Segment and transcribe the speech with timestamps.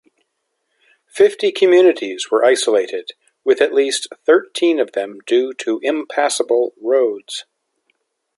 [1.05, 3.11] Fifty communities were isolated,
[3.43, 7.45] with at least thirteen of them due to impassable roads.